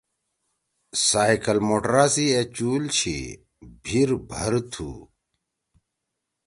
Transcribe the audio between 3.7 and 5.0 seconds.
بِھر بھر تُھو۔